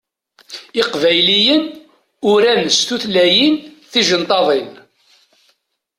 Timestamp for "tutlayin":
2.87-3.55